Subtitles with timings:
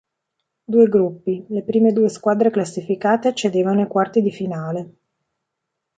[0.63, 4.95] Due gruppi, le prime due squadre classificate accedevano ai quarti di finale.